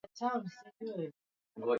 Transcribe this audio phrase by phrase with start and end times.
[0.03, 1.17] Kiti cha mwalimu kimevunjika.